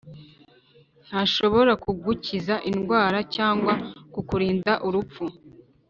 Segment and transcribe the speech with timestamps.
[1.05, 3.73] ntashobora kugukiza indwara cyangwa
[4.13, 5.23] kukurinda urupfu